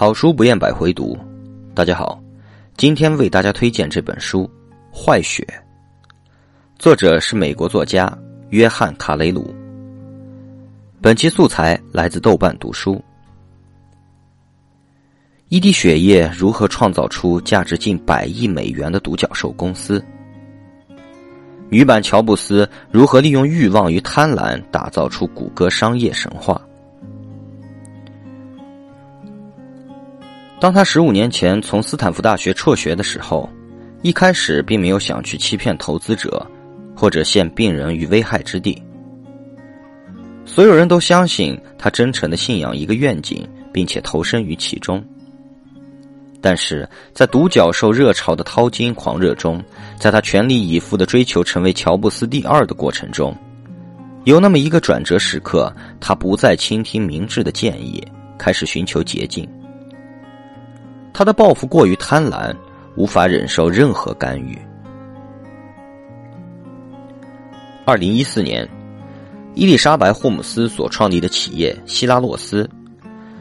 [0.00, 1.18] 好书不厌百回读，
[1.74, 2.22] 大家好，
[2.76, 4.48] 今天为大家推荐这本书
[4.96, 5.44] 《坏血》，
[6.78, 8.16] 作者是美国作家
[8.50, 9.52] 约翰·卡雷鲁。
[11.02, 13.02] 本期素材来自豆瓣读书。
[15.48, 20.00] 一滴血液如何创造出价值近百亿美元的独角兽公司？
[21.70, 26.62] 女版乔布斯如何利用欲望与贪婪打造出谷歌商业神话？
[30.60, 33.48] 当他十五年前从斯坦福大学辍学的时候，
[34.02, 36.44] 一开始并没有想去欺骗投资者，
[36.96, 38.82] 或者陷病人于危害之地。
[40.44, 45.04] 所有人都相信他真诚的信仰一个愿景，并且投身于其中。
[46.40, 49.62] 但是在独角兽热潮的淘金狂热中，
[49.96, 53.36] 在他全力以赴的追求成为乔布斯第二的过程中，
[54.24, 58.02] 有那么一个转折时刻，他不再倾听明智的建议，
[58.36, 59.48] 开始寻求捷径。
[61.18, 62.54] 他的抱负过于贪婪，
[62.94, 64.56] 无法忍受任何干预。
[67.84, 68.68] 二零一四年，
[69.56, 72.70] 伊丽莎白·霍姆斯所创立的企业希拉洛斯，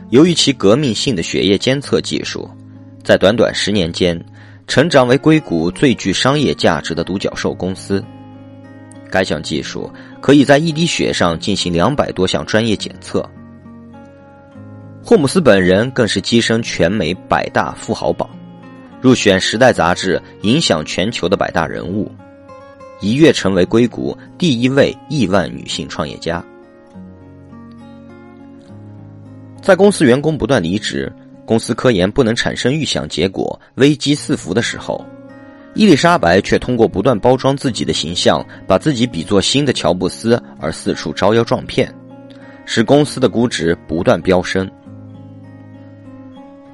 [0.10, 2.50] 由于其革命性的血液监测技术，
[3.04, 4.20] 在短短十年间，
[4.66, 8.04] 成长为硅谷最具商业价值的独角兽公司。
[9.12, 9.88] 该项技术
[10.20, 13.24] 可以在一滴血上进行两百多项专业检测。
[15.10, 18.30] 霍姆斯本人更是跻身全美百大富豪榜，
[19.00, 22.12] 入选《时代》杂志影响全球的百大人物，
[23.00, 26.44] 一跃成为硅谷第一位亿万女性创业家。
[29.62, 31.10] 在公司员工不断离职、
[31.46, 35.06] 公司科研不能产生预想结果、危机四伏的时候，
[35.74, 41.90] 伊丽莎白却通过不断包装自己的形象，把自己比作新的乔布斯，而四处招摇撞骗，
[42.66, 44.70] 使公司的估值不断飙升。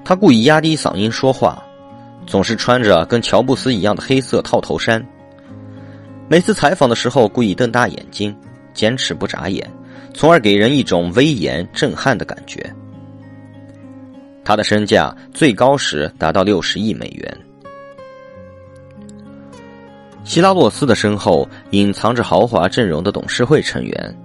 [0.06, 1.64] 他故意压低嗓音说话，
[2.28, 5.04] 总是穿着跟乔布斯一样的黑色套头衫。
[6.28, 8.36] 每次采访的时候，故意瞪大眼睛，
[8.74, 9.70] 坚持不眨眼，
[10.14, 12.74] 从而给人一种威严震撼的感觉。
[14.44, 17.38] 他的身价最高时达到六十亿美元。
[20.26, 24.18] 希拉洛斯的身后隐藏着豪华阵容的董事会成员：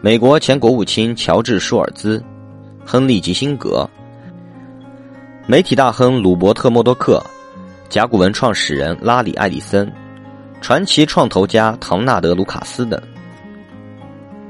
[0.00, 2.22] 美国前国务卿乔治·舒尔兹、
[2.86, 3.86] 亨利·吉辛格。
[5.46, 7.22] 媒体大亨鲁伯特·默多克，
[7.90, 9.92] 甲骨文创始人拉里·艾利森，
[10.62, 12.98] 传奇创投家唐纳德·卢卡斯等。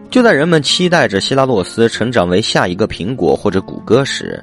[0.08, 4.40] 就在人们期待着希拉洛斯成长为下一个苹果或者谷歌时，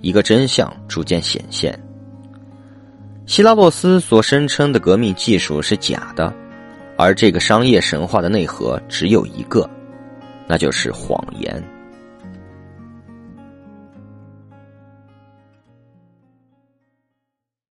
[0.00, 1.76] 一个真相逐渐显现：
[3.26, 6.32] 希拉洛斯所声称的革命技术是假的，
[6.96, 9.68] 而这个商业神话的内核只有一个，
[10.46, 11.60] 那就是谎言。